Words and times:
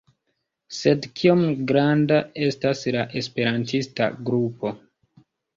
Sed 0.77 1.03
kiom 1.19 1.43
granda 1.73 2.17
estas 2.47 2.83
la 2.97 3.05
esperantista 3.23 4.09
grupo? 4.31 4.77